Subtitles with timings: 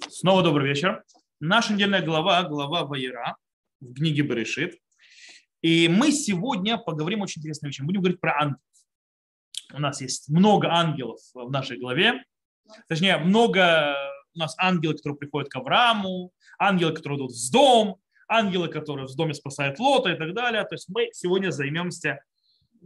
[0.00, 1.04] Снова добрый вечер.
[1.40, 3.36] Наша недельная глава, глава Ваера
[3.80, 4.78] в книге Берешит.
[5.62, 7.82] И мы сегодня поговорим очень интересной вещи.
[7.82, 8.60] Будем говорить про ангелов.
[9.72, 12.24] У нас есть много ангелов в нашей главе.
[12.88, 13.96] Точнее, много
[14.34, 19.14] у нас ангелы, которые приходят к Аврааму, ангелы, которые идут в дом, ангелы, которые в
[19.14, 20.62] доме спасают Лота и так далее.
[20.64, 22.20] То есть мы сегодня займемся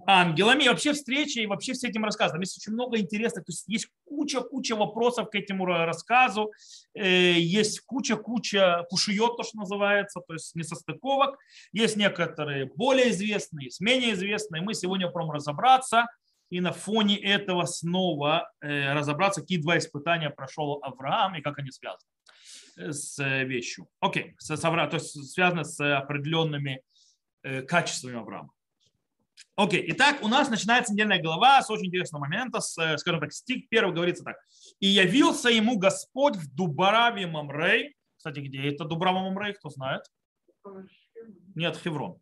[0.06, 0.64] ангелами.
[0.64, 2.40] И вообще встречи, и вообще с этим рассказом.
[2.40, 6.52] Есть очень много интересных, то есть есть куча-куча вопросов к этому рассказу,
[6.94, 11.38] э, есть куча-куча кушиет, то, что называется, то есть несостыковок.
[11.72, 14.62] Есть некоторые более известные, есть менее известные.
[14.62, 16.06] Мы сегодня попробуем разобраться
[16.50, 21.70] и на фоне этого снова э, разобраться, какие два испытания прошел Авраам и как они
[21.70, 22.10] связаны
[22.76, 23.88] с вещью.
[24.00, 26.82] Окей, с, то есть связано с определенными
[27.42, 28.50] э, качествами Авраама.
[29.58, 33.32] Окей, итак, у нас начинается недельная глава с очень интересного момента, с, э, скажем так,
[33.32, 34.36] стих первый говорится так.
[34.78, 37.96] «И явился ему Господь в Дубараве Мамрей».
[38.16, 40.02] Кстати, где это Дубрава Мамрей, кто знает?
[41.56, 42.20] Нет, Хеврон.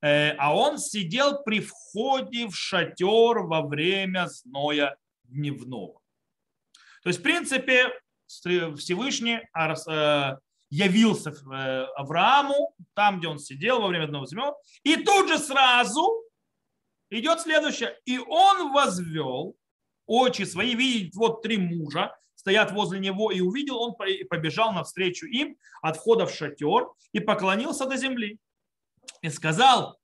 [0.00, 6.00] Э, а он сидел при входе в шатер во время зноя дневного.
[7.02, 7.90] То есть, в принципе,
[8.28, 10.36] Всевышний э,
[10.70, 11.34] явился
[11.96, 16.25] Аврааму, там, где он сидел во время одного зима, и тут же сразу
[17.10, 17.96] Идет следующее.
[18.04, 19.56] И он возвел
[20.06, 23.94] очи свои, видит вот три мужа, стоят возле него, и увидел, он
[24.28, 28.38] побежал навстречу им от входа в шатер и поклонился до земли.
[29.22, 29.98] И сказал,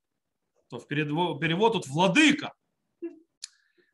[0.68, 2.52] то в перевод тут владыка.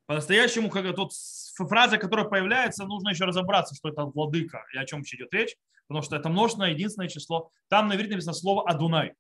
[0.07, 1.13] По-настоящему, как тут
[1.57, 5.57] фраза, которая появляется, нужно еще разобраться, что это владыка и о чем вообще идет речь,
[5.87, 7.51] потому что это множественное единственное число.
[7.69, 9.15] Там на иврите написано слово «адунай».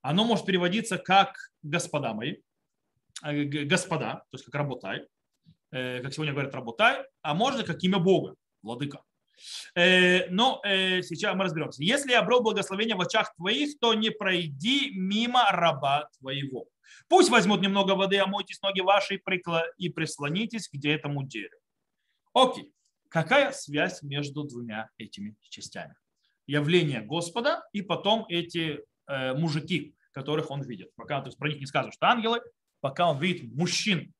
[0.00, 2.36] Оно может переводиться как «господа мои»,
[3.22, 5.06] господа, то есть как работай,
[5.72, 9.02] э, как сегодня говорят работай, а можно как имя Бога, владыка.
[9.74, 11.82] Э, но сейчас мы разберемся.
[11.82, 16.68] Если я обрел благословение в очах твоих, то не пройди мимо раба твоего.
[17.08, 19.20] Пусть возьмут немного воды, омойтесь ноги ваши
[19.78, 21.60] и прислонитесь к этому дереву.
[22.34, 22.72] Окей.
[23.08, 25.94] Какая связь между двумя этими частями?
[26.46, 30.94] Явление Господа и потом эти мужики, которых он видит.
[30.96, 32.40] Пока то есть, про них не сказано, что ангелы,
[32.80, 34.12] пока он видит мужчин.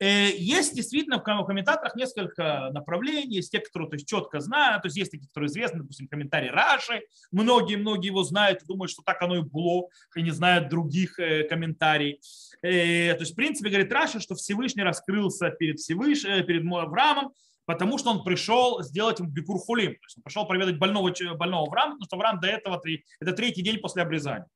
[0.00, 4.86] Э, есть действительно в комментаторах несколько направлений, есть те, которые то есть, четко знают, то
[4.86, 9.36] есть есть такие, которые известны, допустим, комментарий Раши, многие-многие его знают думают, что так оно
[9.36, 12.18] и было, и не знают других э, комментариев.
[12.62, 17.32] Э, то есть, в принципе, говорит Раши, что Всевышний раскрылся перед, Всевышним, перед Авраамом,
[17.64, 21.92] потому что он пришел сделать ему бикурхулим, то есть он пришел проведать больного, больного Авраама,
[21.92, 22.82] потому что Авраам до этого,
[23.20, 24.48] это третий день после обрезания.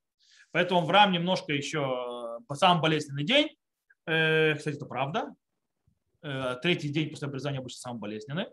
[0.50, 2.17] Поэтому Авраам немножко еще
[2.54, 3.56] самый болезненный день.
[4.06, 5.34] Э, кстати, это правда.
[6.22, 8.46] Э, третий день после обрезания обычно самый болезненный.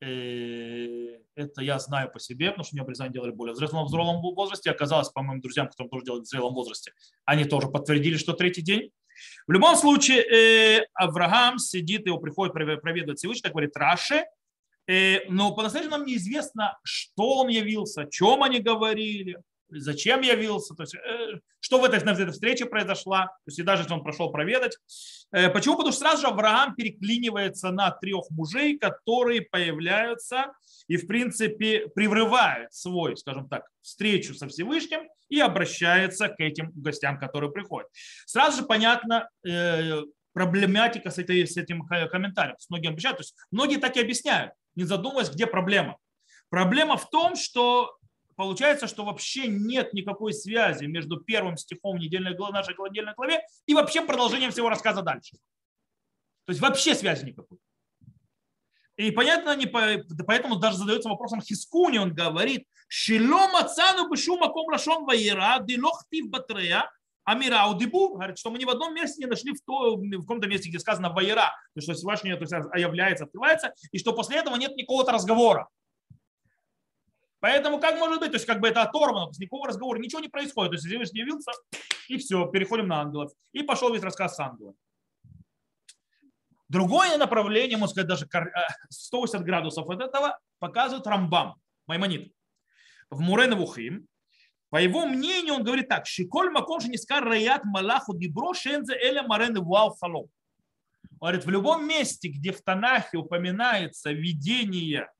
[0.00, 4.70] Э, это я знаю по себе, потому что мне обрезание делали более взрослом, взрослом возрасте.
[4.70, 6.92] Оказалось, по моим друзьям, которым тоже делали в зрелом возрасте,
[7.24, 8.90] они тоже подтвердили, что третий день.
[9.46, 14.24] В любом случае, Авраам сидит, его приходит проведывать Всевышний, так говорит Раши,
[15.28, 19.38] но по-настоящему нам неизвестно, что он явился, о чем они говорили
[19.74, 23.62] зачем явился, то есть, э, что в этой, на этой встрече произошло, то есть и
[23.62, 24.76] даже если он прошел проведать.
[25.32, 25.76] Э, почему?
[25.76, 30.52] Потому что сразу же Авраам переклинивается на трех мужей, которые появляются
[30.88, 37.18] и, в принципе, приврывают свой, скажем так, встречу со Всевышним и обращается к этим гостям,
[37.18, 37.88] которые приходят.
[38.26, 40.02] Сразу же понятно, э,
[40.34, 42.56] проблематика с, этой, с этим комментарием.
[42.68, 45.96] Многие обещают, то есть многие так и объясняют, не задумываясь, где проблема.
[46.50, 47.96] Проблема в том, что
[48.36, 53.74] получается, что вообще нет никакой связи между первым стихом недельной главы, нашей недельной главе и
[53.74, 55.36] вообще продолжением всего рассказа дальше.
[56.46, 57.58] То есть вообще связи никакой.
[58.96, 59.80] И понятно, не по,
[60.26, 66.88] поэтому даже задается вопросом Хискуни, он говорит, «Шило мацану бешу маком лашон ваера, дилохтив батрея,
[67.24, 70.46] Амира Аудибу говорит, что мы ни в одном месте не нашли в, то, в каком-то
[70.46, 74.36] месте, где сказано Ваера, то есть, что Всевышний то есть, является, открывается, и что после
[74.36, 75.68] этого нет никакого разговора.
[77.44, 80.22] Поэтому как может быть, то есть как бы это оторвано, то есть никакого разговора, ничего
[80.22, 80.70] не происходит.
[80.70, 81.52] То есть Всевышний явился,
[82.08, 83.32] и все, переходим на ангелов.
[83.52, 84.74] И пошел весь рассказ с ангелом.
[86.70, 88.26] Другое направление, можно сказать, даже
[88.88, 91.56] 180 э, градусов от этого показывает Рамбам,
[91.86, 92.32] Маймонит.
[93.10, 94.08] В Мурен Вухим,
[94.70, 99.62] по его мнению, он говорит так, «Шиколь маком шенискар раят малаху дибро шензе эля марен
[99.62, 100.30] вау халом».
[101.20, 105.10] Он говорит, в любом месте, где в Танахе упоминается видение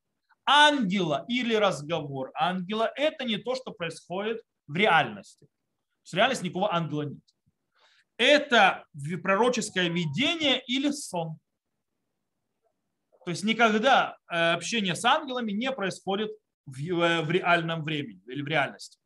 [0.46, 5.46] ангела или разговор ангела– это не то, что происходит в реальности.
[6.04, 7.22] В реальности никакого ангела нет.
[8.16, 8.84] Это
[9.22, 11.38] пророческое видение или сон.
[13.24, 16.30] То есть никогда э, общение с ангелами не происходит
[16.66, 18.98] в, э, реальном времени или в реальности.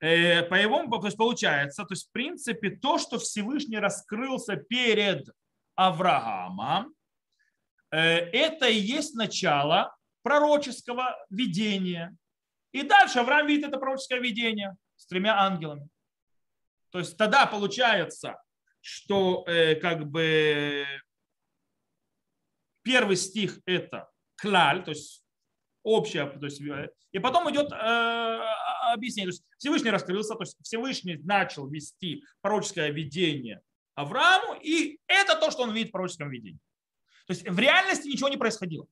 [0.00, 5.28] Э, по его, то есть получается, то есть в принципе то, что Всевышний раскрылся перед
[5.74, 6.94] Авраамом,
[7.90, 12.16] это и есть начало пророческого видения.
[12.72, 15.88] И дальше Авраам видит это пророческое видение с тремя ангелами.
[16.90, 18.40] То есть тогда получается,
[18.80, 20.86] что э, как бы
[22.82, 25.24] первый стих это клаль, то есть
[25.82, 28.40] общее, то есть, э, и потом идет э,
[28.92, 29.32] объяснение.
[29.32, 33.62] То есть Всевышний раскрылся, то есть Всевышний начал вести пророческое видение
[33.94, 36.60] Аврааму, и это то, что он видит в пророческом видении.
[37.26, 38.86] То есть в реальности ничего не происходило.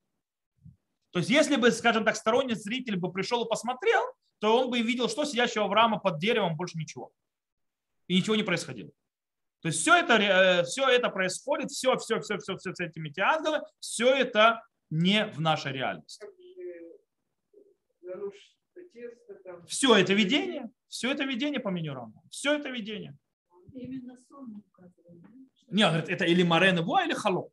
[1.16, 4.02] То есть если бы, скажем так, сторонний зритель бы пришел и посмотрел,
[4.38, 7.10] то он бы видел, что сидящего Авраама под деревом, больше ничего.
[8.06, 8.90] И ничего не происходило.
[9.62, 13.18] То есть все это, э, все это происходит, все, все, все, все, все с этими
[13.18, 16.22] ангелы, все это не в нашей реальности.
[19.66, 22.28] Все это видение, все это видение по меню Рамбам.
[22.28, 23.16] Все это видение.
[23.72, 24.62] Именно сон
[25.68, 27.48] Нет, это или Марен Во, или Халом.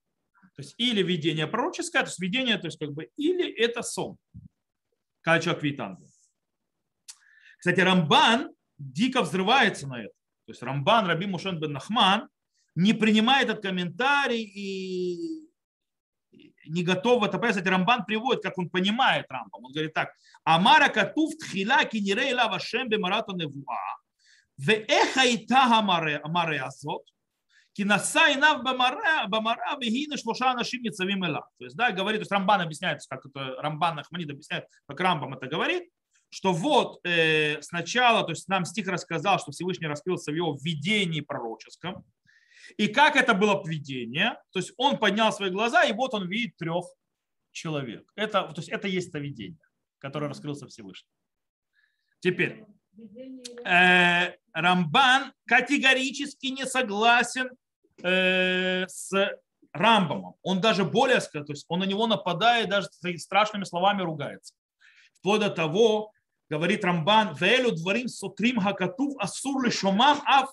[0.56, 4.18] То есть или видение пророческое, то есть видение, то есть как бы, или это сон,
[5.22, 6.10] когда человек видит ангела.
[7.58, 10.14] Кстати, Рамбан дико взрывается на это.
[10.46, 12.28] То есть Рамбан, Раби Мушен бен Нахман,
[12.76, 15.50] не принимает этот комментарий и
[16.66, 17.56] не готов это понять.
[17.56, 19.66] Кстати, Рамбан приводит, как он понимает Рамбам.
[19.66, 20.14] Он говорит так.
[20.44, 23.78] Амара катув тхила кинирей лава шембе марату невуа.
[24.58, 27.08] Ве эхайта амаре азот.
[27.74, 31.50] Кинаса и нав бамара, бамара вегина шлуша нашим нецавим эла.
[31.58, 35.34] То есть, да, говорит, то есть Рамбан объясняет, как это Рамбан Ахманид объясняет, как Рамбам
[35.34, 35.90] это говорит,
[36.30, 41.22] что вот э, сначала, то есть нам стих рассказал, что Всевышний раскрылся в его видении
[41.22, 42.06] пророческом,
[42.78, 46.56] и как это было видение, то есть он поднял свои глаза, и вот он видит
[46.58, 46.86] трех
[47.52, 48.12] человек.
[48.16, 49.60] Это, то есть это есть то видение,
[49.98, 51.10] которое раскрылся Всевышний.
[52.20, 52.66] Теперь,
[53.66, 57.50] э, Рамбан категорически не согласен
[58.04, 59.12] э, с
[59.72, 60.36] Рамбамом.
[60.44, 64.54] Он даже более, то есть он на него нападает, даже страшными словами ругается.
[65.18, 66.12] Вплоть до того,
[66.50, 70.50] говорит Рамбан, «Вэлю дворим сотрим хакатув асур шомам аф,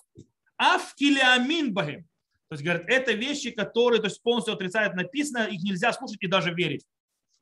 [0.57, 2.07] аф килиамин бахим».
[2.47, 6.27] То есть, говорит, это вещи, которые то есть, полностью отрицают написано, их нельзя слушать и
[6.27, 6.85] даже верить.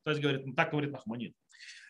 [0.04, 1.34] То есть, говорит, ну, так говорит Нахманид.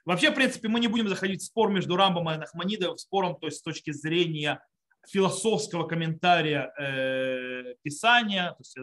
[0.06, 3.48] Вообще, в принципе, мы не будем заходить в спор между Рамбом и Нахманидом, спором то
[3.48, 4.62] есть, с точки зрения
[5.08, 8.52] философского комментария э, Писания.
[8.52, 8.82] То есть, э,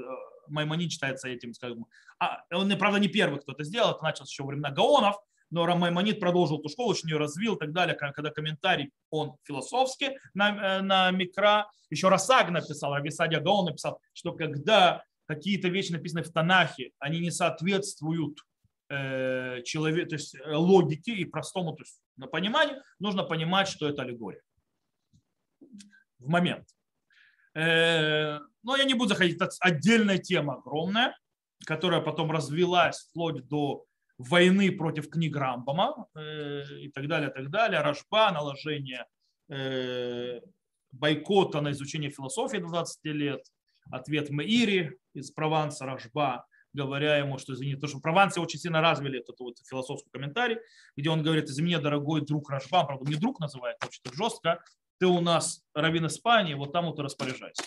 [0.49, 1.87] Маймонид считается этим, скажем,
[2.19, 5.17] а, он, правда, не первый, кто это сделал, это началось еще во времена Гаонов,
[5.51, 10.19] но Рамаймонид продолжил эту школу, очень ее развил и так далее, когда комментарий он философский
[10.35, 11.69] на, э, на Микра.
[11.91, 17.31] Еще Расаг написал, Рависадия Гаон написал, что когда какие-то вещи написаны в Танахе, они не
[17.31, 18.41] соответствуют
[18.89, 24.03] э, человек, то есть э, логике и простому то есть, пониманию, нужно понимать, что это
[24.03, 24.41] аллегория
[26.19, 26.67] в момент.
[27.55, 31.17] Э, но я не буду заходить, это отдельная тема огромная,
[31.65, 33.85] которая потом развилась вплоть до
[34.19, 39.07] войны против книг Рамбама э, и так далее, так далее, Рожба, наложение
[39.49, 40.41] э,
[40.93, 43.43] бойкота на изучение философии до 20 лет,
[43.91, 48.81] ответ Меири из Прованса Рожба, говоря ему, что извини, то, что в Провансе очень сильно
[48.81, 50.59] развили этот вот философский комментарий,
[50.97, 54.63] где он говорит, извини, дорогой друг Рожба, правда, не друг называет, очень жестко,
[54.99, 57.63] ты у нас раввин Испании, вот там вот и распоряжайся.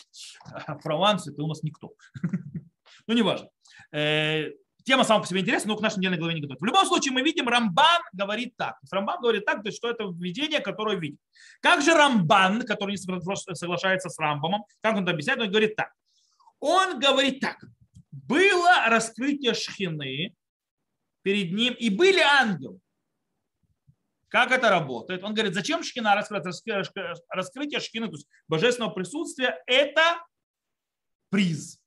[0.51, 1.93] А в Провансе ты у нас никто.
[3.07, 3.49] Ну, неважно.
[3.91, 4.51] Э,
[4.83, 6.61] тема сама по себе интересна, но к нашей недельной главе не готовит.
[6.61, 8.75] В любом случае мы видим, Рамбан говорит так.
[8.91, 11.19] Рамбан говорит так, то что это видение, которое видит.
[11.59, 15.91] Как же Рамбан, который не соглашается с Рамбамом, как он это объясняет, он говорит так.
[16.59, 17.63] Он говорит так.
[18.11, 20.35] Было раскрытие шхины
[21.23, 22.79] перед ним, и были ангелы.
[24.29, 25.23] Как это работает?
[25.23, 26.43] Он говорит, зачем шхина раскрыть?
[27.29, 30.23] Раскрытие шхины, то есть божественного присутствия, это
[31.29, 31.79] приз.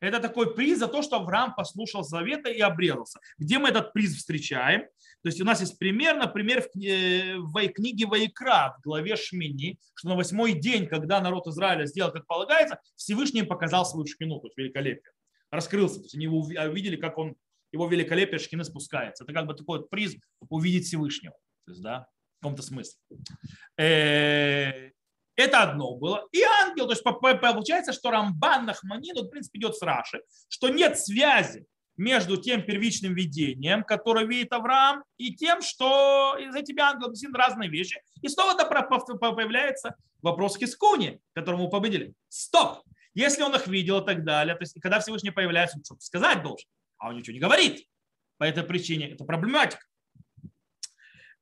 [0.00, 3.18] Это такой приз за то, что Авраам послушал завета и обрезался.
[3.36, 4.82] Где мы этот приз встречаем?
[5.22, 10.10] То есть у нас есть пример, например, в э, книге Вайкра, в главе Шмини, что
[10.10, 14.56] на восьмой день, когда народ Израиля сделал, как полагается, Всевышний показал свою шкину, то есть
[14.56, 15.12] великолепие.
[15.50, 15.96] Раскрылся.
[15.96, 17.34] То есть они увидели, как он,
[17.72, 19.24] его великолепие шкины спускается.
[19.24, 20.16] Это как бы такой вот приз
[20.48, 21.34] увидеть Всевышнего.
[21.66, 22.06] То есть, да,
[22.38, 22.98] в каком-то смысле.
[23.76, 24.90] Э,
[25.36, 26.26] это одно было.
[26.32, 30.98] И ангел, то есть получается, что Рамбан Нахманин, в принципе, идет с Раши, что нет
[30.98, 37.34] связи между тем первичным видением, которое видит Авраам, и тем, что из-за тебя ангел объяснит
[37.34, 38.00] разные вещи.
[38.22, 42.14] И снова появляется вопрос Хискуни, которому мы победили.
[42.28, 42.82] Стоп!
[43.14, 46.42] Если он их видел и так далее, то есть когда Всевышний появляется, он что сказать
[46.42, 46.68] должен.
[46.98, 47.86] А он ничего не говорит.
[48.36, 49.82] По этой причине это проблематика.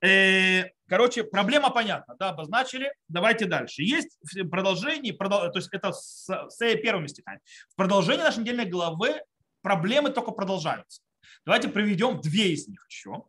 [0.03, 2.93] Э, короче, проблема понятна, да, обозначили.
[3.09, 3.83] Давайте дальше.
[3.83, 4.19] Есть
[4.51, 5.51] продолжение, продол...
[5.51, 7.41] то есть это с, с первыми стихами.
[7.71, 9.21] В продолжении нашей недельной главы
[9.63, 11.03] проблемы только продолжаются.
[11.45, 13.25] Давайте приведем две из них еще.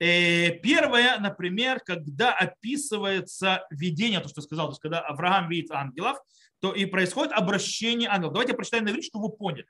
[0.00, 5.70] Э, первое, например, когда описывается видение, то, что я сказал, то есть когда Авраам видит
[5.70, 6.18] ангелов,
[6.60, 8.32] то и происходит обращение ангелов.
[8.32, 9.66] Давайте прочитаем на иврит, чтобы вы поняли.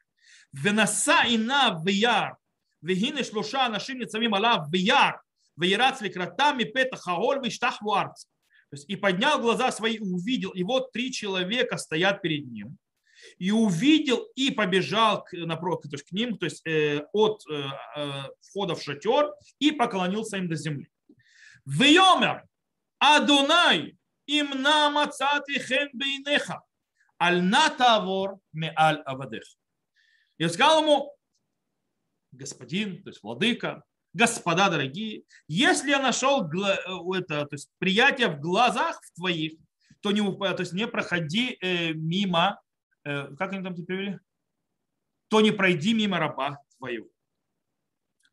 [0.52, 2.36] Венаса ина вияр,
[2.80, 5.22] вегины шлуша нашим ницамим алав вияр,
[5.56, 8.26] веерат ликратами пета хаоль виштах вуарц.
[8.86, 12.78] И поднял глаза свои и увидел, и вот три человека стоят перед ним
[13.38, 17.64] и увидел и побежал к, напротив, то есть к ним, то есть э, от э,
[17.96, 20.88] э, входа в шатер и поклонился им до земли.
[21.64, 22.44] Вьомер
[22.98, 26.62] Адунай им намацат вихен бейнеха
[27.20, 29.44] аль натавор ме аль авадех.
[30.38, 31.14] И сказал ему,
[32.32, 39.00] господин, то есть владыка, господа дорогие, если я нашел это, то есть приятие в глазах
[39.16, 39.54] твоих,
[40.00, 42.60] то не, то есть не проходи э, мимо
[43.08, 44.18] Э, как они там тебе перевели?
[45.28, 47.08] То не пройди мимо раба твоего.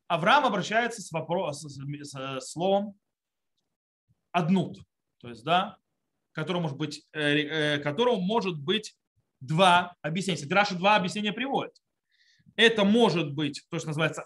[0.08, 3.00] Авраам обращается с, вопросом, с словом
[4.32, 4.78] однут,
[5.20, 5.78] то есть, да,
[6.34, 8.98] которому может быть, э, э, которому может быть
[9.40, 10.46] два объяснения.
[10.54, 11.74] Раша два объяснения приводит.
[12.56, 14.26] Это может быть то, что называется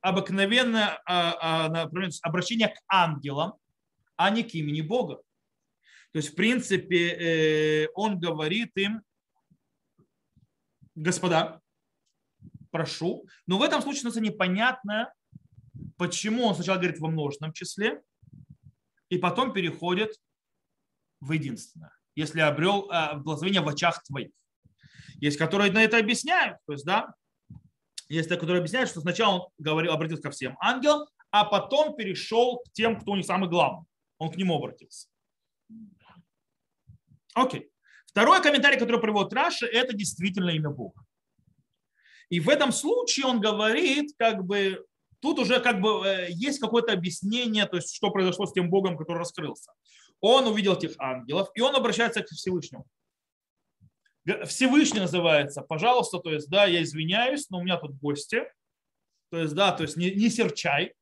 [0.00, 1.90] обыкновенное а, а,
[2.22, 3.54] обращение к ангелам,
[4.16, 5.16] а не к имени Бога.
[6.12, 9.02] То есть, в принципе, он говорит им,
[10.94, 11.60] господа,
[12.70, 13.26] прошу.
[13.46, 15.12] Но в этом случае становится непонятно,
[15.96, 18.02] почему он сначала говорит во множественном числе,
[19.08, 20.14] и потом переходит
[21.20, 21.92] в единственное.
[22.14, 24.30] Если обрел э, благословение в очах твоих.
[25.20, 26.58] Есть, которые на это объясняют.
[26.66, 27.14] То есть, да,
[28.08, 32.72] есть, которые объясняют, что сначала он говорил, обратился ко всем ангелам, а потом перешел к
[32.72, 33.86] тем, кто не самый главный.
[34.18, 35.08] Он к нему обратился.
[37.34, 37.70] Окей.
[38.06, 41.04] Второй комментарий, который приводит Раши, это действительно имя Бога.
[42.30, 44.84] И в этом случае он говорит, как бы,
[45.20, 48.96] тут уже как бы э, есть какое-то объяснение, то есть что произошло с тем Богом,
[48.96, 49.72] который раскрылся.
[50.20, 52.86] Он увидел этих ангелов, и он обращается к Всевышнему.
[54.46, 58.42] Всевышний называется, пожалуйста, то есть, да, я извиняюсь, но у меня тут гости,
[59.30, 60.94] то есть, да, то есть не, не серчай,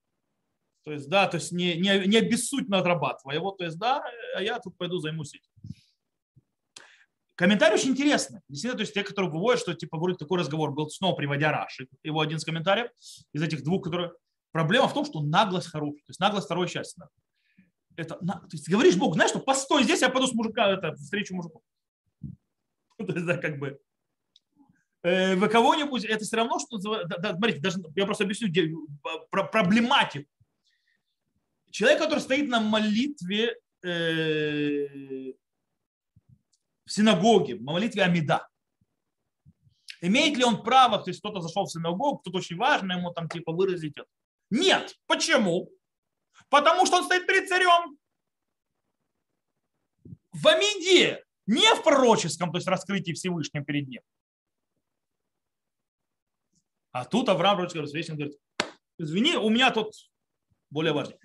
[0.85, 4.05] то есть, да, то есть не, не, не обессудь на отрабатывай его, то есть, да,
[4.37, 5.73] а я тут пойду займусь этим.
[7.35, 8.41] Комментарий очень интересный.
[8.49, 11.87] Действительно, то есть те, которые говорят, что типа вроде такой разговор был снова приводя Раши,
[12.03, 12.91] его один из комментариев
[13.33, 14.13] из этих двух, которые...
[14.53, 17.05] Проблема в том, что наглость хорошая, то есть наглость второе счастье.
[17.95, 21.35] Это, то есть говоришь Бог, знаешь, что постой здесь, я пойду с мужика, это, встречу
[21.35, 21.63] мужику.
[23.07, 23.79] То есть, да, как бы,
[25.03, 28.73] э, вы кого-нибудь, это все равно, что, смотрите, даже, я просто объясню где,
[29.31, 30.31] про, проблематику.
[31.71, 35.33] Человек, который стоит на молитве э,
[36.85, 38.49] в синагоге, в молитве Амида.
[40.01, 43.29] Имеет ли он право, то есть кто-то зашел в синагогу, кто-то очень важно ему там
[43.29, 44.07] типа выразить это?
[44.51, 44.95] Нет.
[45.07, 45.71] Почему?
[46.49, 47.99] Потому что он стоит перед царем.
[50.33, 54.03] В Амиде, не в пророческом, то есть раскрытии Всевышнего перед ним.
[56.93, 58.39] А тут Авраам пророческий говорит,
[58.99, 59.93] извини, у меня тут
[60.71, 61.19] более важный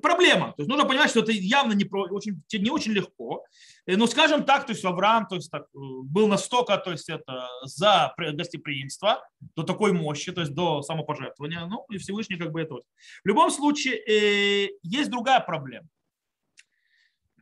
[0.00, 0.48] проблема.
[0.48, 3.44] То есть нужно понимать, что это явно не, очень, не очень легко.
[3.86, 7.08] Э, но скажем так, то есть Авраам то есть, так, э, был настолько то есть,
[7.08, 11.66] это, за гостеприимство до такой мощи, то есть до самопожертвования.
[11.66, 12.74] Ну и Всевышний как бы это.
[12.74, 12.82] В
[13.26, 15.86] любом случае э, есть другая проблема.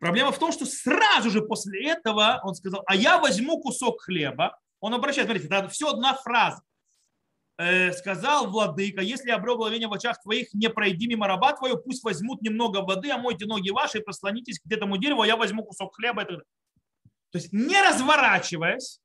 [0.02, 4.58] Проблема в том, что сразу же после этого он сказал, а я возьму кусок хлеба.
[4.80, 6.60] Он обращается, смотрите, это все одна фраза.
[7.56, 11.78] Э, сказал владыка, если я обрел благовение в очах твоих, не пройди мимо раба твою,
[11.78, 15.62] пусть возьмут немного воды, омойте ноги ваши и прослонитесь к этому дереву, а я возьму
[15.64, 16.24] кусок хлеба.
[16.24, 16.42] То
[17.34, 19.00] есть не разворачиваясь,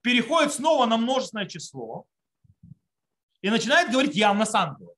[0.00, 2.06] переходит снова на множественное число
[3.42, 4.94] и начинает говорить явно с ангелом.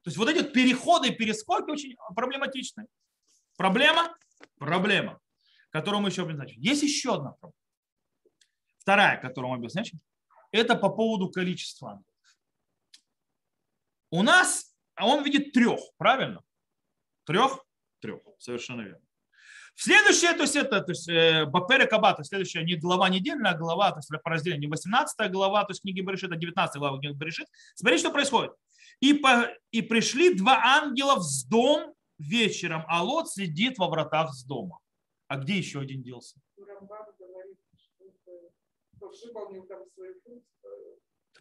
[0.00, 2.86] То есть вот эти переходы и перескоки очень проблематичны.
[3.62, 4.12] Проблема?
[4.58, 5.20] Проблема,
[5.70, 6.60] которую мы еще обозначим.
[6.60, 7.60] Есть еще одна проблема.
[8.78, 10.00] Вторая, которую мы обозначим
[10.50, 12.06] это по поводу количества ангелов.
[14.10, 16.42] У нас, а он видит трех, правильно?
[17.24, 17.64] Трех?
[18.00, 19.06] Трех, совершенно верно.
[19.76, 23.92] Следующее, то есть это, то есть э, Бапера Кабата, следующая не глава недельная, а глава,
[23.92, 27.14] то есть по разделению, не 18 глава, то есть книги Берешит, а 19 глава книги
[27.16, 27.46] Берешит.
[27.76, 28.54] Смотри, что происходит.
[28.98, 34.44] И, по, и пришли два ангела в дом вечером, а Лот сидит во вратах с
[34.44, 34.78] дома.
[35.28, 36.40] А где еще один делся?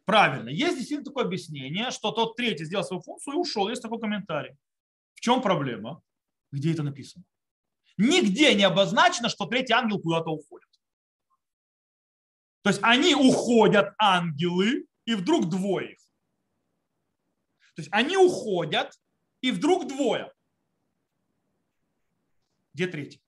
[0.05, 0.49] Правильно.
[0.49, 3.69] Есть действительно такое объяснение, что тот третий сделал свою функцию и ушел.
[3.69, 4.57] Есть такой комментарий.
[5.13, 6.01] В чем проблема?
[6.51, 7.23] Где это написано?
[7.97, 10.67] Нигде не обозначено, что третий ангел куда-то уходит.
[12.63, 15.99] То есть они уходят, ангелы, и вдруг двое их.
[17.75, 18.99] То есть они уходят,
[19.41, 20.31] и вдруг двое.
[22.73, 23.21] Где третий?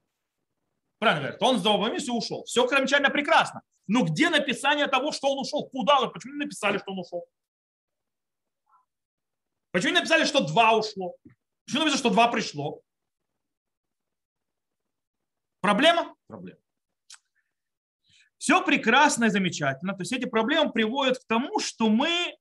[0.99, 2.43] Правильно говорят, он сдал миссию и ушел.
[2.45, 3.61] Все замечательно прекрасно.
[3.87, 5.67] Но где написание того, что он ушел?
[5.69, 5.99] Куда?
[6.07, 7.25] Почему не написали, что он ушел?
[9.71, 11.15] Почему не написали, что два ушло?
[11.65, 12.81] Почему написано, что два пришло?
[15.59, 16.15] Проблема?
[16.27, 16.59] Проблема.
[18.37, 19.93] Все прекрасно и замечательно.
[19.93, 22.35] То есть эти проблемы приводят к тому, что мы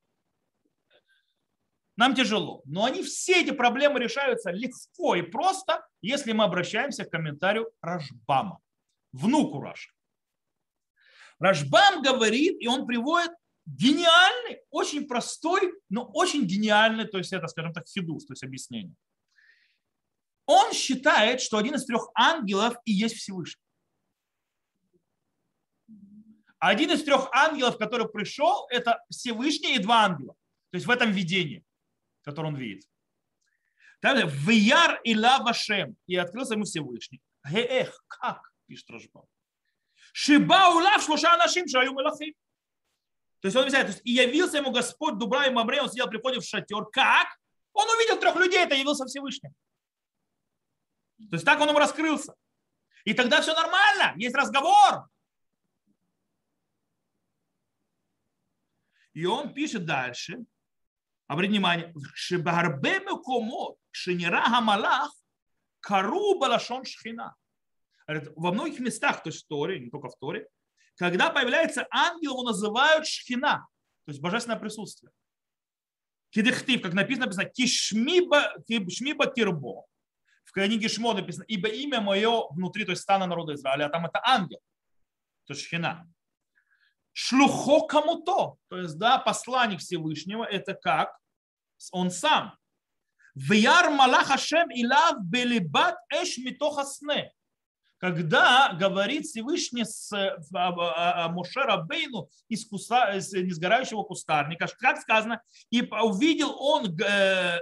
[1.96, 2.62] нам тяжело.
[2.64, 8.60] Но они все эти проблемы решаются легко и просто, если мы обращаемся к комментарию Рашбама,
[9.12, 9.90] внуку Раша.
[11.38, 13.32] Рашбам говорит, и он приводит
[13.66, 18.94] гениальный, очень простой, но очень гениальный, то есть это, скажем так, хидус, то есть объяснение.
[20.46, 23.62] Он считает, что один из трех ангелов и есть Всевышний.
[26.58, 30.34] Один из трех ангелов, который пришел, это Всевышний и два ангела.
[30.70, 31.64] То есть в этом видении
[32.22, 32.88] который он видит.
[34.00, 35.96] Далее, Вияр и Лавашем.
[36.06, 37.20] И открылся ему Всевышний.
[37.44, 39.26] Эх, как, пишет Рожбам.
[40.12, 42.34] Шиба улав шлуша нашим шаю мелахим.
[43.40, 46.08] То есть он объясняет, то есть, и явился ему Господь Дубра и Мамре, он сидел
[46.08, 46.84] при в шатер.
[46.92, 47.26] Как?
[47.72, 49.50] Он увидел трех людей, это явился Всевышний.
[51.18, 52.34] То есть так он ему раскрылся.
[53.04, 55.08] И тогда все нормально, есть разговор.
[59.12, 60.44] И он пишет дальше,
[61.32, 65.10] Обратите внимание, шибарбе мекомот, шинира гамалах,
[65.80, 67.34] кару балашон шхина.
[68.36, 70.46] Во многих местах, то есть в Торе, не только в Торе,
[70.96, 73.66] когда появляется ангел, его называют шхина,
[74.04, 75.10] то есть божественное присутствие.
[76.28, 79.86] Кидехтив, как написано, написано кишмиба, кишмиба кирбо.
[80.44, 84.04] В книге Шмо написано, ибо имя мое внутри, то есть стана народа Израиля, а там
[84.04, 84.60] это ангел,
[85.46, 86.06] то есть шхина.
[87.14, 91.21] Шлюхо кому-то, то есть да, посланник Всевышнего, это как
[91.92, 92.56] он сам.
[93.34, 97.32] Вяр Малах Хашем Илав Белибат Эш Митохасне.
[97.98, 105.00] Когда говорит Всевышний с э, а, а, Моше Рабейну из, куста, из несгорающего кустарника, как
[105.00, 105.40] сказано,
[105.70, 107.60] и увидел он э,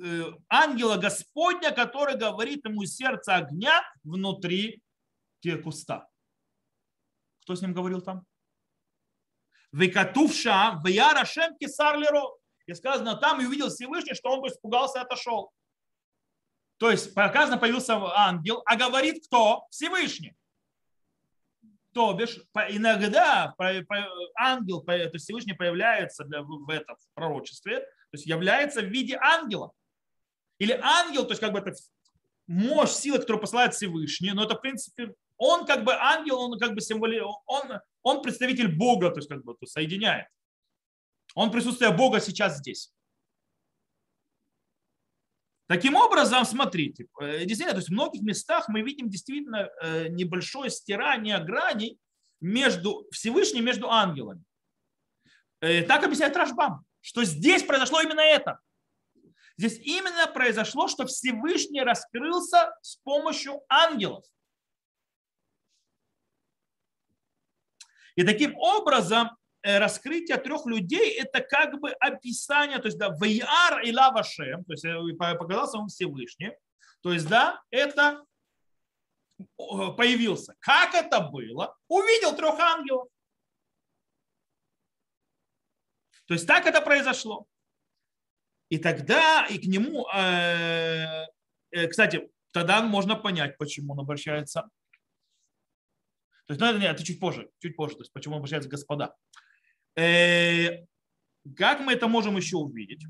[0.00, 4.80] э, ангела Господня, который говорит ему из сердца огня внутри
[5.64, 6.06] куста.
[7.42, 8.24] Кто с ним говорил там?
[9.72, 11.26] Векатувша, Вяр
[11.58, 12.22] Кисар Леро.
[12.66, 15.52] И сказано там, и увидел Всевышний, что он испугался и отошел.
[16.78, 19.66] То есть, показано, появился ангел, а говорит кто?
[19.70, 20.34] Всевышний.
[21.92, 22.38] То бишь,
[22.70, 23.54] иногда
[24.36, 29.72] ангел, то есть Всевышний появляется в этом пророчестве, то есть является в виде ангела.
[30.58, 31.72] Или ангел, то есть как бы это
[32.46, 36.74] мощь, сила, которую посылает Всевышний, но это в принципе, он как бы ангел, он как
[36.74, 40.26] бы символи, он, он представитель Бога, то есть как бы соединяет.
[41.34, 42.92] Он присутствие Бога сейчас здесь.
[45.66, 50.70] Таким образом, смотрите, э, действительно, то есть в многих местах мы видим действительно э, небольшое
[50.70, 51.98] стирание граней
[52.40, 54.44] между Всевышним, между ангелами.
[55.60, 58.60] Э, так объясняет Рашбам, что здесь произошло именно это.
[59.56, 64.24] Здесь именно произошло, что Всевышний раскрылся с помощью ангелов.
[68.16, 69.30] И таким образом
[69.62, 74.84] раскрытие трех людей– это как бы описание, то есть да, Вейар и Лавашем, то есть
[74.84, 76.52] э, показался он Всевышний,
[77.00, 78.24] то есть да, это
[79.56, 80.54] появился.
[80.60, 81.76] Как это было?
[81.88, 83.08] Увидел трех ангелов.
[86.26, 87.46] То есть так это произошло.
[88.68, 91.26] И тогда и к нему, э,
[91.88, 94.68] кстати, тогда можно понять, почему он обращается.
[96.46, 99.14] То есть, ну, нет, это чуть позже, чуть позже, то есть почему он обращается господа.
[99.96, 100.84] Э,
[101.56, 103.04] как мы это можем еще увидеть?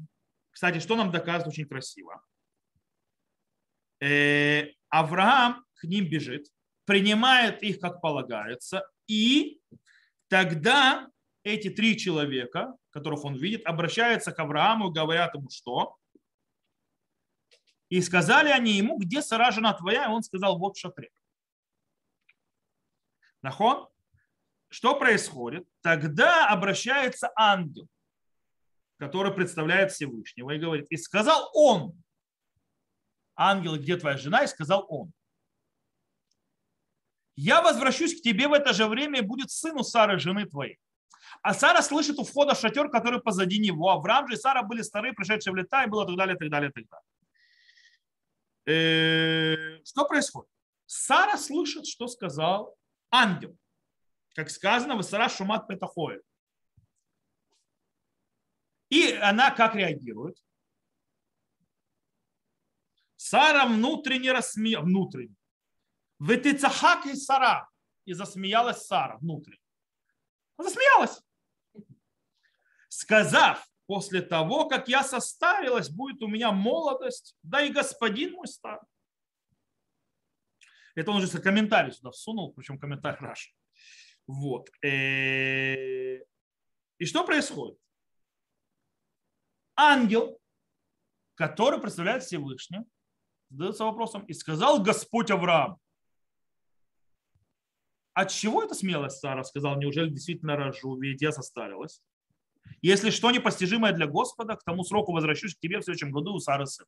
[0.50, 2.24] Кстати, что нам доказывает очень красиво.
[4.00, 6.48] Э, Авраам к ним бежит,
[6.84, 9.60] принимает их, как полагается, и
[10.28, 11.08] тогда
[11.44, 15.96] эти три человека, которых он видит, обращаются к Аврааму и говорят ему, что?
[17.88, 20.06] И сказали они ему, где Сара, жена твоя?
[20.06, 21.10] И он сказал, вот в шатре.
[23.42, 23.88] Нахон?
[24.72, 25.68] Что происходит?
[25.82, 27.86] Тогда обращается ангел,
[28.96, 32.02] который представляет Всевышнего и говорит, и сказал он,
[33.36, 34.44] ангел, где твоя жена?
[34.44, 35.12] И сказал он,
[37.36, 40.78] я возвращусь к тебе в это же время, и будет сыну Сары, жены твоей.
[41.42, 43.90] А Сара слышит у входа шатер, который позади него.
[43.90, 46.72] Авраам же и Сара были старые, пришедшие в лета, и было так далее, так далее,
[46.72, 47.06] так далее.
[48.64, 50.50] Э, что происходит?
[50.86, 52.74] Сара слышит, что сказал
[53.10, 53.54] ангел.
[54.34, 56.22] Как сказано, в Сара шумат петахоэль.
[58.88, 60.36] И она как реагирует?
[63.16, 64.86] Сара внутренне рассмеялась.
[64.86, 65.34] Внутренне.
[66.18, 67.68] Ветицахак и Сара.
[68.04, 69.60] И засмеялась Сара внутренне.
[70.58, 71.22] Засмеялась.
[72.88, 78.80] Сказав, после того, как я состарилась, будет у меня молодость, да и господин мой стар.
[80.94, 83.54] Это он же комментарий сюда всунул, причем комментарий Раш.
[84.26, 84.70] Вот.
[84.84, 86.18] Э,
[86.98, 87.78] и что происходит?
[89.76, 90.38] Ангел,
[91.34, 92.80] который представляет Всевышний,
[93.50, 95.78] задается вопросом, и сказал Господь Авраам,
[98.14, 102.02] от чего эта смелость Сара сказал, неужели действительно рожу, ведь я состарилась?
[102.82, 106.38] Если что непостижимое для Господа, к тому сроку возвращусь к тебе в следующем году у
[106.38, 106.86] Сары сын.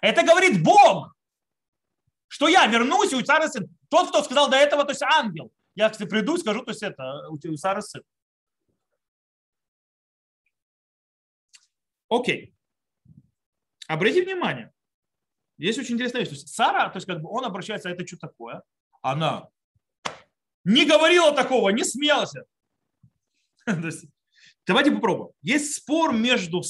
[0.00, 1.14] Это говорит Бог,
[2.28, 3.68] что я вернусь, и у Сары сын.
[3.88, 5.52] Тот, кто сказал до этого, то есть ангел.
[5.74, 8.02] Я, кстати, приду и скажу, то есть это у Сары сын.
[12.08, 12.54] Окей.
[13.88, 14.72] Обратите внимание.
[15.58, 16.28] Здесь очень интересная вещь.
[16.28, 18.62] То есть Сара, то есть как бы он обращается, а это что такое?
[19.00, 19.48] Она
[20.64, 22.34] не говорила такого, не смеялась.
[24.66, 25.32] Давайте попробуем.
[25.40, 26.62] Есть спор между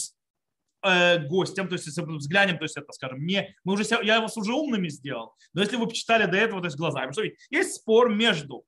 [0.82, 4.36] э, гостем, то есть если взглянем, то есть это, скажем, не, мы уже, я вас
[4.36, 8.14] уже умными сделал, но если вы почитали до этого, то есть глазами, что есть спор
[8.14, 8.64] между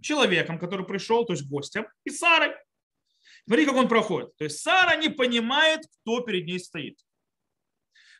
[0.00, 2.54] человеком, который пришел, то есть гостем, и Сарой.
[3.46, 4.36] Смотри, как он проходит.
[4.36, 6.98] То есть Сара не понимает, кто перед ней стоит.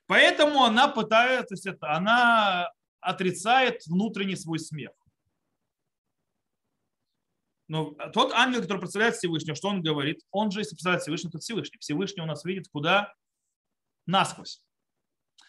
[0.07, 4.93] Поэтому она пытается, то есть это, она отрицает внутренний свой смех.
[7.69, 10.21] Но тот ангел, который представляет Всевышнего, что он говорит?
[10.31, 11.79] Он же, если представляет Всевышний, то Всевышний.
[11.81, 13.13] Всевышний у нас видит куда?
[14.07, 14.63] Насквозь.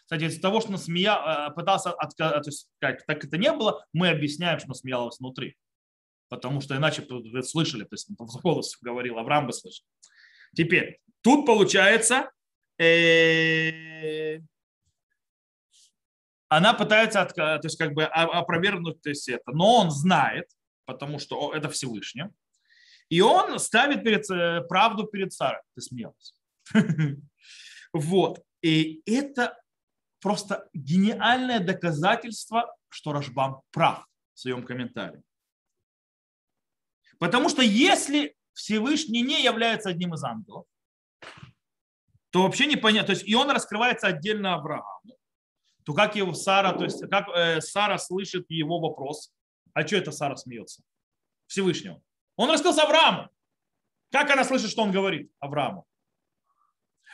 [0.03, 3.85] Кстати, из-за того, что насмея, э, пытался отказать, то есть, как так это не было,
[3.93, 5.57] мы объясняем, что насмеялась внутри.
[6.29, 9.85] Потому что иначе вы слышали, то есть в голос говорил, Авраам бы слышал.
[10.55, 12.31] Теперь, тут получается,
[12.79, 14.39] э,
[16.49, 20.49] она пытается то есть, как бы опровергнуть то есть, это, но он знает,
[20.85, 22.25] потому что это Всевышний.
[23.09, 25.61] И он ставит перед, э, правду перед царем.
[25.75, 26.33] Ты смеялась.
[27.93, 28.43] Вот.
[28.61, 29.57] И это
[30.19, 35.23] просто гениальное доказательство, что Рашбам прав в своем комментарии.
[37.19, 40.65] Потому что если Всевышний не является одним из ангелов,
[42.31, 43.07] то вообще непонятно.
[43.07, 45.17] То есть и он раскрывается отдельно Аврааму.
[45.83, 49.33] То как его Сара, то есть как э, Сара слышит его вопрос,
[49.73, 50.83] а что это Сара смеется?
[51.45, 52.01] Всевышнего.
[52.35, 53.29] Он рассказал Аврааму.
[54.11, 55.85] Как она слышит, что он говорит Аврааму?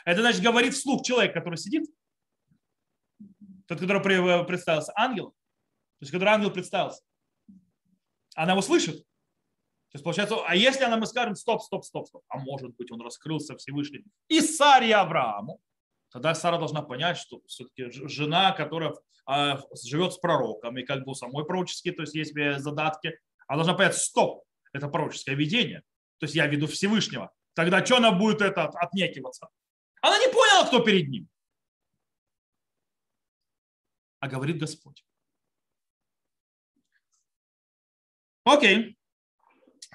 [0.04, 1.88] Это значит, говорит вслух человек, который сидит.
[3.66, 4.02] Тот, который
[4.44, 4.92] представился.
[4.96, 5.30] Ангел.
[5.30, 7.02] То есть, который ангел представился.
[8.34, 9.06] Она его слышит.
[9.94, 12.90] То есть, получается, а если она мы скажем, стоп, стоп, стоп, стоп, а может быть,
[12.90, 15.60] он раскрылся Всевышний и Саре Аврааму,
[16.10, 18.92] тогда Сара должна понять, что все-таки жена, которая
[19.24, 23.58] а, живет с пророком, и как бы у самой пророческие, то есть есть задатки, она
[23.58, 25.82] должна понять, стоп, это пророческое видение.
[26.18, 27.30] То есть я веду Всевышнего.
[27.52, 29.46] Тогда что она будет это отнекиваться?
[30.00, 31.28] Она не поняла, кто перед ним.
[34.18, 35.06] А говорит Господь.
[38.42, 38.98] Окей.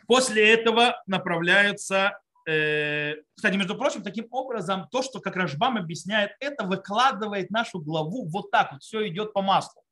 [0.09, 6.63] После этого направляются э, кстати, между прочим, таким образом, то, что как Рашбам объясняет, это
[6.63, 9.83] выкладывает нашу главу вот так вот, все идет по маслу.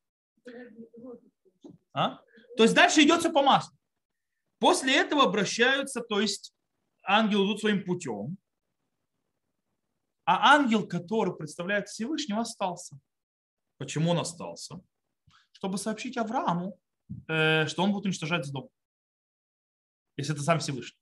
[1.93, 2.17] А?
[2.58, 3.77] То есть дальше идет все по маслу.
[4.58, 6.51] После этого обращаются, то есть
[7.03, 8.38] ангел идут своим путем,
[10.25, 12.97] а ангел, который представляет Всевышнего, остался.
[13.77, 14.82] Почему он остался?
[15.51, 16.75] Чтобы сообщить Аврааму,
[17.27, 18.71] э, что он будет уничтожать дом.
[20.17, 20.99] Если это сам Всевышний.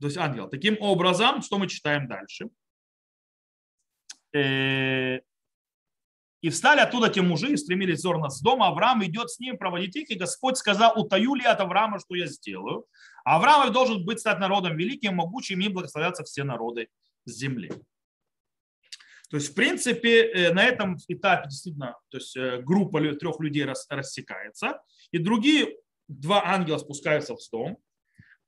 [0.00, 0.48] То есть ангел.
[0.48, 2.48] Таким образом, что мы читаем дальше?
[4.34, 5.20] Э,
[6.42, 8.68] и встали оттуда те мужи и стремились взор с дома.
[8.68, 12.26] Авраам идет с ним проводить их, и Господь сказал, утаю ли от Авраама, что я
[12.26, 12.86] сделаю.
[13.24, 16.88] Авраам должен быть стать народом великим, могучим, и благословятся все народы
[17.24, 17.72] земли.
[19.30, 23.64] То есть, в принципе, э, на этом этапе действительно то есть, э, группа трех людей
[23.64, 27.78] рассекается, и другие два ангела спускаются в дом.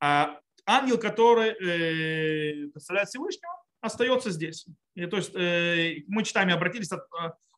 [0.01, 4.67] А ангел, который э, представляет Всевышнего, остается здесь.
[4.95, 7.03] И, то есть э, мы читаем, обратились от,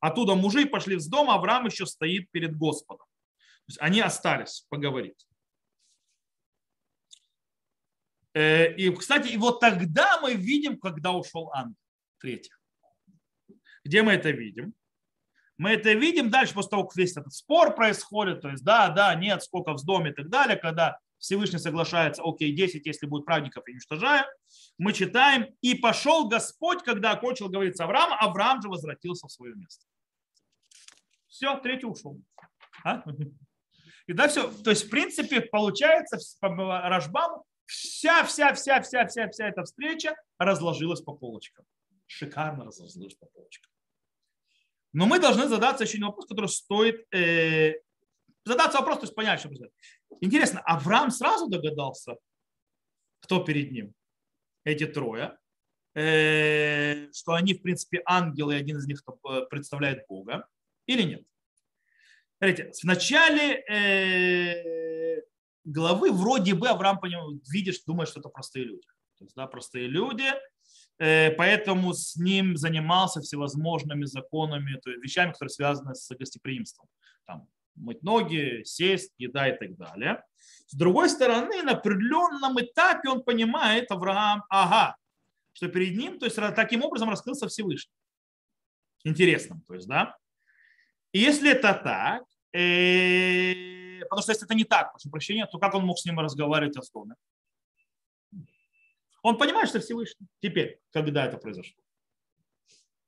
[0.00, 3.06] оттуда мужи пошли с дома, Авраам еще стоит перед Господом.
[3.06, 5.26] То есть они остались поговорить.
[8.34, 11.76] Э, и, кстати, и вот тогда мы видим, когда ушел ангел.
[12.18, 12.56] Третье.
[13.84, 14.74] Где мы это видим?
[15.56, 19.14] Мы это видим дальше, после того, как весь этот спор происходит, то есть да, да,
[19.14, 23.64] нет, сколько в доме и так далее, когда Всевышний соглашается, окей, 10, если будет праведников,
[23.68, 24.24] уничтожаю.
[24.78, 29.54] Мы читаем, и пошел Господь, когда окончил говорить с Авраамом, Авраам же возвратился в свое
[29.54, 29.84] место.
[31.28, 32.20] Все, третий ушел.
[32.84, 33.04] А?
[34.06, 34.50] И да, все.
[34.50, 40.16] То есть, в принципе, получается, по Рашбаму вся, вся, вся, вся, вся, вся эта встреча
[40.38, 41.64] разложилась по полочкам.
[42.06, 43.70] Шикарно разложилась по полочкам.
[44.92, 47.74] Но мы должны задаться еще один вопрос, который стоит э,
[48.50, 49.74] задаться вопрос, то есть понять, что происходит.
[50.20, 52.16] Интересно, Авраам сразу догадался,
[53.20, 53.94] кто перед ним?
[54.64, 55.38] Эти трое.
[55.94, 60.46] Э, что они, в принципе, ангелы, и один из них э, представляет Бога.
[60.86, 61.22] Или нет?
[62.38, 65.22] Смотрите, в начале э,
[65.64, 67.00] главы вроде бы Авраам
[67.52, 68.86] видишь, думает, что это простые люди.
[69.18, 70.24] То есть, да, простые люди,
[70.96, 76.88] поэтому с ним занимался всевозможными законами, то есть вещами, которые связаны с гостеприимством.
[77.26, 77.46] Там,
[77.80, 80.22] мыть ноги, сесть, еда и так далее.
[80.66, 84.96] С другой стороны, на определенном этапе он понимает, Авраам, ага,
[85.52, 87.92] что перед ним, то есть таким образом раскрылся Всевышний.
[89.04, 90.16] Интересно, то есть, да.
[91.12, 95.74] И если это так, э, потому что если это не так, прошу прощения, то как
[95.74, 97.14] он мог с ним разговаривать о доме?
[99.22, 100.26] Он понимает, что Всевышний.
[100.40, 101.82] Теперь, когда это произошло?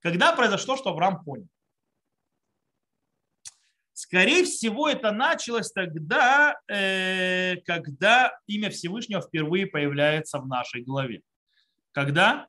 [0.00, 1.48] Когда произошло, что Авраам понял?
[4.02, 11.22] Скорее всего, это началось тогда, э, когда имя Всевышнего впервые появляется в нашей главе.
[11.92, 12.48] Когда?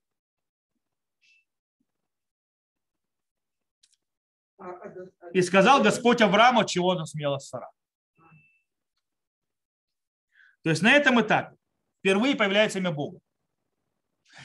[5.31, 7.69] И сказал Господь Аврааму, чего он смело Сара.
[10.63, 11.55] То есть на этом этапе
[11.99, 13.19] впервые появляется имя Бога.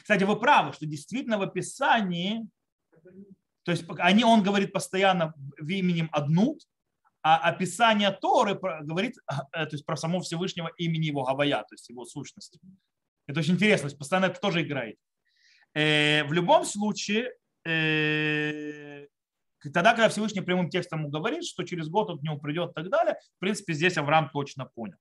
[0.03, 2.47] Кстати, вы правы, что действительно в описании,
[3.63, 6.61] то есть они, он говорит постоянно в именем Аднут,
[7.29, 9.17] а описание Торы говорит
[9.53, 12.59] э, то есть про самого Всевышнего имени его Гавая, то есть его сущности.
[13.27, 14.97] Это очень интересно, то есть постоянно это тоже играет.
[15.75, 17.33] Э, в любом случае,
[17.67, 19.07] э,
[19.63, 22.89] тогда, когда Всевышний прямым текстом говорит, что через год он к нему придет и так
[22.89, 24.97] далее, в принципе, здесь Авраам точно понял.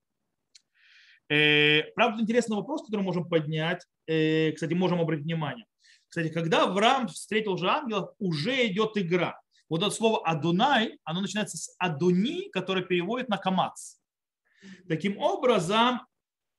[1.30, 5.64] Э, правда, интересный вопрос, который можем поднять, э, кстати, можем обратить внимание.
[6.08, 9.40] Кстати, когда Авраам встретил же ангелов, уже идет игра.
[9.68, 13.96] Вот это слово «адунай», оно начинается с «адуни», которое переводит на «камац».
[14.88, 16.00] Таким образом,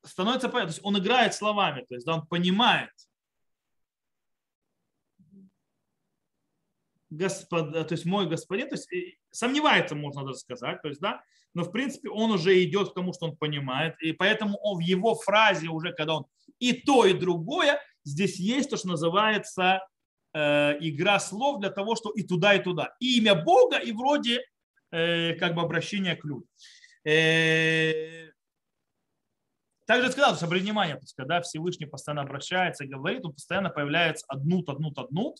[0.05, 2.91] становится понятно, то есть он играет словами, то есть да, он понимает,
[7.09, 8.87] Господ, то есть мой господин, то есть
[9.31, 11.23] сомневается, можно даже сказать, то есть, да,
[11.55, 14.81] но в принципе он уже идет к тому, что он понимает, и поэтому он в
[14.81, 16.25] его фразе уже, когда он
[16.59, 19.79] и то, и другое, здесь есть то, что называется э,
[20.33, 22.95] игра слов для того, что и туда, и туда.
[22.99, 24.41] И имя Бога, и вроде
[24.91, 26.47] э, как бы обращение к людям.
[27.03, 28.29] Э,
[29.85, 34.25] также сказал, что обратите внимание, то когда Всевышний постоянно обращается и говорит, он постоянно появляется
[34.27, 35.37] однут, однут, однут,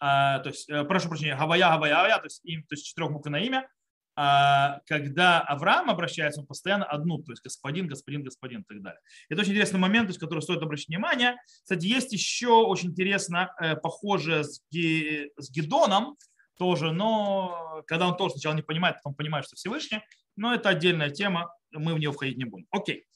[0.00, 3.42] а, то есть, э, прошу прощения, Гавая, Гавая, Гавая, то есть, им, то есть четырехбуквенное
[3.42, 3.68] имя,
[4.14, 9.00] когда Авраам обращается, он постоянно одну, то есть господин, господин, господин и так далее.
[9.28, 11.36] Это очень интересный момент, то есть, который стоит обращать внимание.
[11.46, 16.16] Кстати, есть еще очень интересно, э, похоже с, с Гедоном
[16.56, 20.00] тоже, но когда он тоже сначала не понимает, потом понимает, что Всевышний,
[20.36, 22.66] но это отдельная тема, мы в нее входить не будем.
[22.70, 23.06] Окей.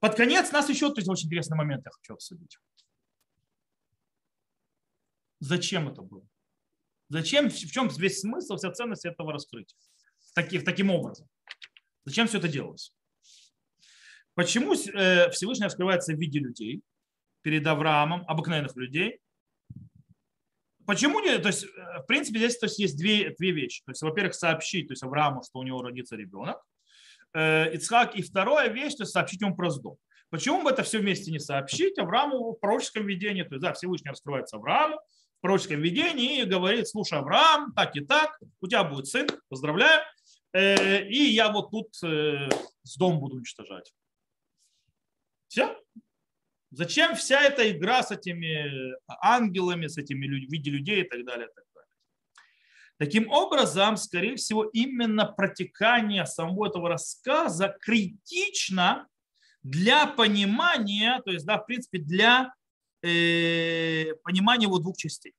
[0.00, 2.58] Под конец нас еще, то есть очень интересный момент я хочу обсудить.
[5.38, 6.26] Зачем это было?
[7.10, 9.76] Зачем, в чем весь смысл, вся ценность этого раскрытия?
[10.32, 11.26] Таким, таким образом.
[12.04, 12.94] Зачем все это делалось?
[14.34, 16.82] Почему э, Всевышний раскрывается в виде людей
[17.42, 19.18] перед Авраамом, обыкновенных людей?
[20.86, 21.36] Почему не?
[21.38, 23.82] То есть, э, в принципе, здесь то есть, есть две, две вещи.
[23.84, 26.62] То есть, во-первых, сообщить то есть, Аврааму, что у него родится ребенок.
[27.34, 28.14] Э, Ицхак.
[28.14, 29.98] И вторая вещь, то есть сообщить ему про дом.
[30.30, 33.42] Почему бы это все вместе не сообщить Аврааму в пророческом видении?
[33.42, 35.00] То есть, да, Всевышний раскрывается Аврааму,
[35.40, 40.02] пророческом видении и говорит, слушай, Авраам, так и так, у тебя будет сын, поздравляю,
[40.52, 42.48] э, и я вот тут э,
[42.82, 43.92] с дом буду уничтожать.
[45.48, 45.76] Все.
[46.70, 51.48] Зачем вся эта игра с этими ангелами, с этими в виде людей и так далее,
[51.48, 51.90] и так далее.
[52.96, 59.08] Таким образом, скорее всего, именно протекание самого этого рассказа критично
[59.62, 62.59] для понимания, то есть, да, в принципе, для э,
[63.02, 65.34] понимание его двух частей.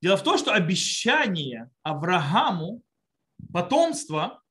[0.00, 2.82] Дело в том, что обещание Аврааму
[3.52, 4.42] потомства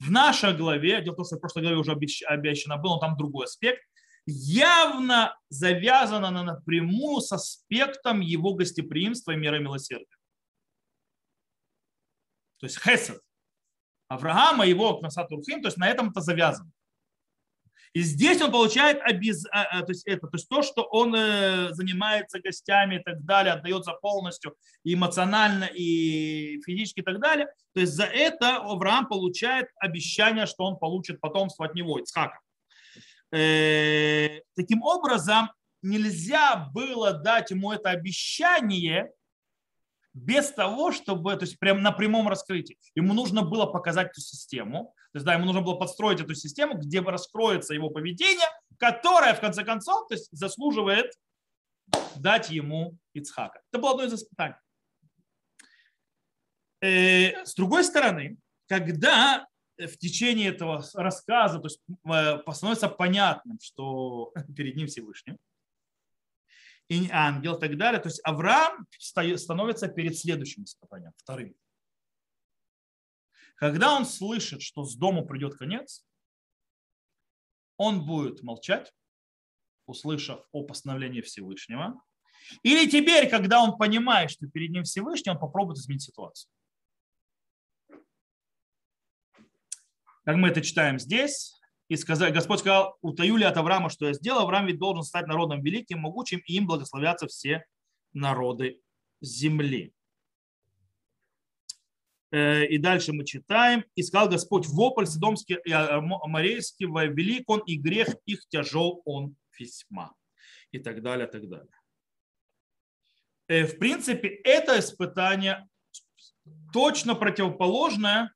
[0.00, 3.16] в нашей главе, дело в том, что в прошлой главе уже обещано было, но там
[3.16, 3.82] другой аспект,
[4.26, 10.16] явно завязано на напрямую с аспектом его гостеприимства и мира милосердия.
[12.58, 13.20] То есть хесед.
[14.08, 16.70] Авраама, его Кнасатурхим, то есть на этом это завязано.
[17.94, 19.46] И здесь он получает обез...
[19.52, 23.24] А, а, то, есть это, то есть то, что он э, занимается гостями и так
[23.24, 27.46] далее, отдается полностью эмоционально и физически и так далее.
[27.72, 32.40] То есть за это Авраам получает обещание, что он получит потомство от него, Ицхака.
[33.32, 39.12] Э, таким образом, нельзя было дать ему это обещание
[40.14, 42.76] без того, чтобы, то есть прям на прямом раскрытии.
[42.96, 46.74] Ему нужно было показать эту систему, то есть да, ему нужно было подстроить эту систему,
[46.76, 48.48] где раскроется его поведение,
[48.80, 51.12] которое в конце концов то есть, заслуживает
[52.16, 53.62] дать ему Ицхака.
[53.70, 54.56] Это было одно из испытаний.
[56.80, 59.46] Э, с другой стороны, когда
[59.78, 65.36] в течение этого рассказа то есть, э, становится понятным, что перед ним Всевышний,
[66.88, 68.00] и ангел и так далее.
[68.00, 71.54] То есть Авраам становится перед следующим испытанием, вторым.
[73.54, 76.04] Когда он слышит, что с дому придет конец,
[77.76, 78.92] он будет молчать,
[79.86, 82.02] услышав о постановлении Всевышнего.
[82.62, 86.50] Или теперь, когда он понимает, что перед ним Всевышний, он попробует изменить ситуацию.
[90.24, 91.54] Как мы это читаем здесь,
[91.88, 95.26] и сказать, Господь сказал, утаю ли от Авраама, что я сделал, Авраам ведь должен стать
[95.26, 97.64] народом великим, могучим, и им благословятся все
[98.14, 98.80] народы
[99.20, 99.92] земли.
[102.34, 103.84] Э, и дальше мы читаем.
[103.94, 110.12] «И сказал Господь, вопль Сидомский и Амарейский, велик он, и грех их тяжел он весьма».
[110.72, 111.70] И так далее, так далее.
[113.46, 115.68] Э, в принципе, это испытание
[116.72, 118.34] точно противоположное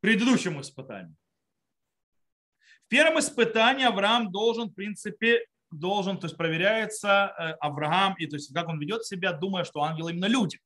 [0.00, 1.16] предыдущему испытанию.
[2.84, 8.36] В первом испытании Авраам должен, в принципе, должен, то есть проверяется э, Авраам, и то
[8.36, 10.60] есть как он ведет себя, думая, что ангелы именно люди.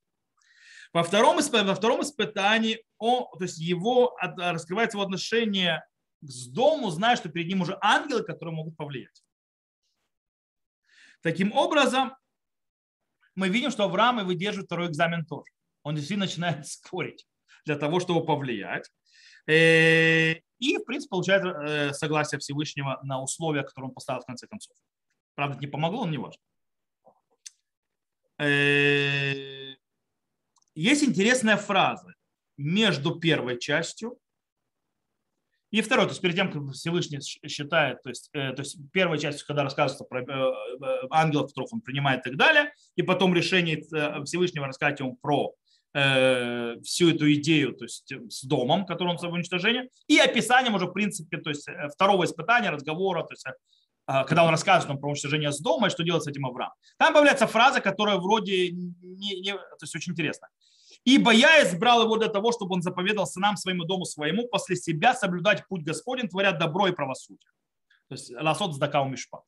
[0.92, 5.84] Во втором, во втором испытании он, то есть его раскрывается его отношение
[6.20, 9.22] к дому, зная, что перед ним уже ангелы, которые могут повлиять.
[11.22, 12.16] Таким образом,
[13.34, 15.50] мы видим, что Авраам и выдерживает второй экзамен тоже.
[15.82, 17.26] Он действительно начинает спорить
[17.64, 18.90] для того, чтобы повлиять.
[19.46, 24.46] Э, и, в принципе, получает э, согласие Всевышнего на условия, которые он поставил в конце
[24.46, 24.76] концов.
[25.34, 26.42] Правда, не помогло, но не важно.
[30.80, 32.14] Э, есть интересная фраза
[32.56, 34.18] между первой частью
[35.70, 39.18] и второй, то есть перед тем, как Всевышний считает, то есть, э, то есть первая
[39.18, 43.82] часть, когда рассказывается про э, ангелов, которых он принимает и так далее, и потом решение
[44.24, 45.54] Всевышнего рассказать ему про
[45.92, 50.76] Э, всю эту идею то есть э, с домом, который он собой уничтожение, и описанием
[50.76, 53.44] уже, в принципе, то есть э, второго испытания, разговора, то есть
[54.06, 56.72] когда он рассказывает нам про уничтожение с дома и что делать с этим Авраам.
[56.96, 60.48] Там появляется фраза, которая вроде не, не, то есть очень интересна.
[61.04, 65.14] «Ибо я избрал его для того, чтобы он заповедал сынам своему дому своему после себя
[65.14, 67.50] соблюдать путь Господень, творя добро и правосудие».
[68.08, 69.42] То есть ласот сдакау мишпат.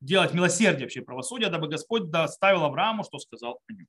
[0.00, 3.88] Делать милосердие вообще правосудие, дабы Господь доставил Аврааму, что сказал о нем.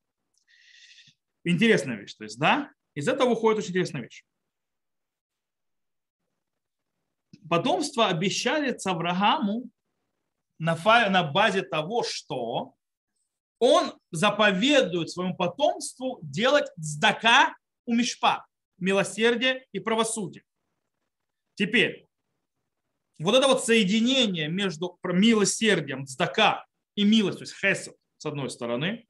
[1.44, 2.16] Интересная вещь.
[2.16, 4.24] То есть, да, из этого выходит очень интересная вещь.
[7.50, 9.70] Потомство обещается Аврааму
[10.58, 10.76] на,
[11.10, 12.77] на базе того, что
[13.60, 18.46] он заповедует своему потомству делать сдака у мишпа,
[18.78, 20.44] милосердие и правосудие.
[21.56, 22.06] Теперь,
[23.20, 26.66] вот это вот соединение между милосердием, сдака
[26.96, 29.08] и милостью, то есть хесед, с одной стороны,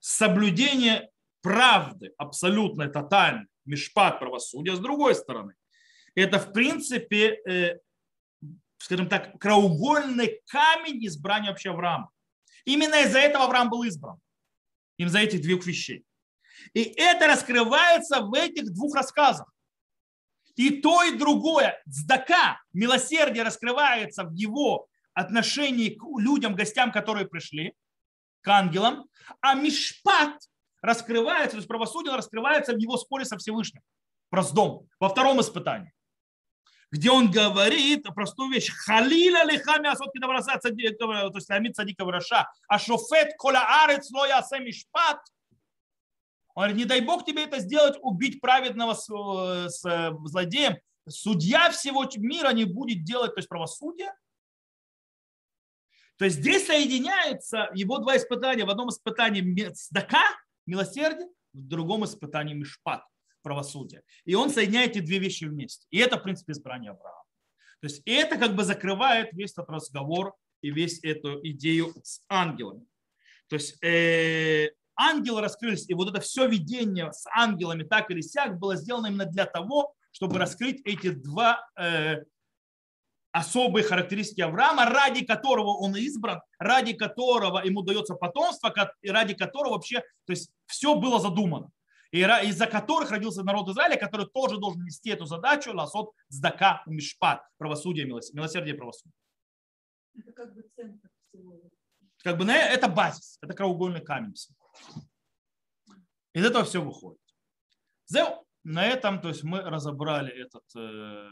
[0.00, 5.54] соблюдение правды, абсолютной, тотальной, мешпат правосудия, с другой стороны.
[6.14, 7.78] Это, в принципе, э,
[8.78, 12.10] скажем так, краугольный камень избрания вообще Авраама.
[12.64, 14.18] Именно из-за этого Авраам был избран.
[14.98, 16.04] Им за этих двух вещей.
[16.74, 19.52] И это раскрывается в этих двух рассказах.
[20.54, 27.74] И то, и другое, цдака, милосердие раскрывается в его отношении к людям, гостям, которые пришли,
[28.42, 29.08] к ангелам,
[29.40, 30.38] а мишпат
[30.82, 33.82] раскрывается, то есть правосудие раскрывается в его споре со Всевышним.
[34.30, 35.92] Про Сдом, во втором испытании
[36.92, 38.70] где он говорит простую вещь.
[38.70, 45.20] Халиля лихами асотки добраса то есть амит садика враша, а шофет кола арец лоя мишпат.
[46.54, 50.76] Он говорит, не дай Бог тебе это сделать, убить праведного с, с злодеем.
[51.08, 54.14] Судья всего мира не будет делать, то есть правосудие.
[56.18, 58.66] То есть здесь соединяются его два испытания.
[58.66, 60.22] В одном испытании сдака,
[60.66, 63.02] милосердие, в другом испытании мишпат,
[63.42, 64.02] правосудия.
[64.24, 65.86] И он соединяет эти две вещи вместе.
[65.90, 67.24] И это, в принципе, избрание Авраама.
[67.80, 72.86] То есть это как бы закрывает весь этот разговор и весь эту идею с ангелами.
[73.48, 78.58] То есть э, ангелы раскрылись, и вот это все видение с ангелами так или сяк
[78.58, 82.22] было сделано именно для того, чтобы раскрыть эти два э,
[83.32, 89.72] особые характеристики Авраама, ради которого он избран, ради которого ему дается потомство, и ради которого
[89.72, 91.70] вообще, то есть все было задумано.
[92.12, 98.04] Из-за которых родился народ Израиля, который тоже должен нести эту задачу, ласот здака мишпат, правосудие,
[98.06, 99.14] милосердие правосудие.
[100.14, 101.58] Это как бы центр всего.
[102.22, 104.34] Как бы это базис, это краеугольный камень.
[106.34, 107.20] Из этого все выходит.
[108.64, 111.28] На этом то есть мы разобрали этот э,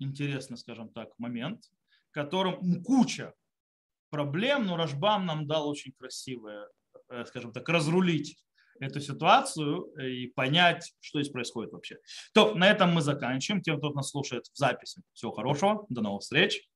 [0.00, 1.64] интересный, скажем так, момент,
[2.10, 3.32] в котором куча
[4.10, 6.68] проблем, но Рашбам нам дал очень красивое,
[7.08, 8.38] э, скажем так, разрулить
[8.80, 11.98] эту ситуацию и понять, что здесь происходит вообще.
[12.32, 13.62] То на этом мы заканчиваем.
[13.62, 16.68] Тем, кто нас слушает в записи, всего хорошего, до новых встреч.